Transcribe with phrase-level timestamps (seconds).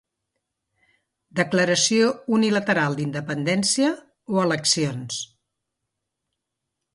[1.39, 2.07] Declaració
[2.37, 3.93] unilateral d'independència
[4.37, 5.21] o eleccions.